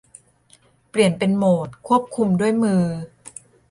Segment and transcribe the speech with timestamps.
[0.89, 2.83] เปลี่ยนเป็นโหมดควบคุมด้วยมือ